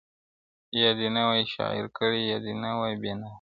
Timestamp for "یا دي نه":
0.81-1.21, 2.31-2.69